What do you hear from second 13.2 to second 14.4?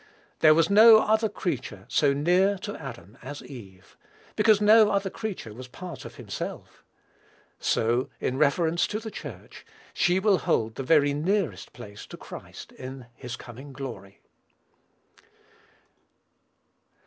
coming glory.